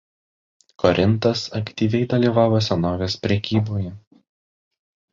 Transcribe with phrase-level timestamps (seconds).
[0.83, 3.97] Korintas aktyviai dalyvavo senovės prekyboje.